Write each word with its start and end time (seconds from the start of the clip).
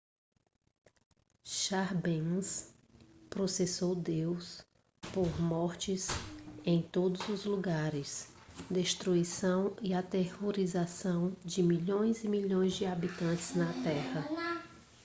chambers 1.43 2.67
processou 3.29 3.93
deus 3.95 4.65
por 5.13 5.39
mortes 5.39 6.07
em 6.65 6.81
todos 6.81 7.29
os 7.29 7.45
lugares 7.45 8.27
destruição 8.67 9.75
e 9.79 9.93
aterrorização 9.93 11.37
de 11.45 11.61
milhões 11.61 12.23
e 12.23 12.27
milhões 12.27 12.73
de 12.73 12.87
habitantes 12.87 13.53
da 13.55 13.71
terra 13.83 14.25